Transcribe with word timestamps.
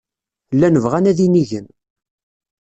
Llan 0.53 0.75
bɣan 0.83 1.09
ad 1.11 1.19
inigen. 1.25 1.67